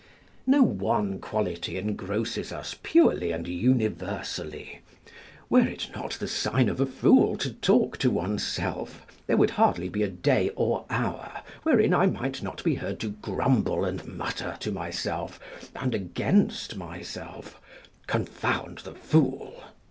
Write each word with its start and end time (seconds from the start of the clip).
No 0.47 0.63
one 0.63 1.19
quality 1.19 1.77
engrosses 1.77 2.51
us 2.51 2.75
purely 2.81 3.31
and 3.31 3.47
universally. 3.47 4.79
Were 5.47 5.61
it 5.67 5.91
not 5.93 6.13
the 6.13 6.27
sign 6.27 6.69
of 6.69 6.79
a 6.81 6.87
fool 6.87 7.37
to 7.37 7.53
talk 7.53 7.99
to 7.99 8.09
one's 8.09 8.43
self, 8.43 9.05
there 9.27 9.37
would 9.37 9.51
hardly 9.51 9.89
be 9.89 10.01
a 10.01 10.07
day 10.09 10.49
or 10.55 10.87
hour 10.89 11.43
wherein 11.61 11.93
I 11.93 12.07
might 12.07 12.41
not 12.41 12.63
be 12.63 12.73
heard 12.73 12.99
to 13.01 13.09
grumble 13.11 13.85
and 13.85 14.03
mutter 14.07 14.57
to 14.61 14.71
myself 14.71 15.39
and 15.75 15.93
against 15.93 16.77
myself, 16.77 17.61
"Confound 18.07 18.79
the 18.79 18.95
fool!" 18.95 19.63